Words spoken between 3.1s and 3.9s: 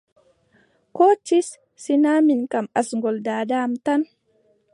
daada am